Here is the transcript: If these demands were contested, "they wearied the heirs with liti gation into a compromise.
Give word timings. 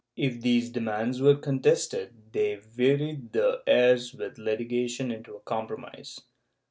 If 0.15 0.41
these 0.41 0.71
demands 0.71 1.21
were 1.21 1.35
contested, 1.35 2.31
"they 2.31 2.59
wearied 2.75 3.33
the 3.33 3.61
heirs 3.67 4.15
with 4.15 4.37
liti 4.37 4.67
gation 4.67 5.13
into 5.15 5.35
a 5.35 5.39
compromise. 5.41 6.21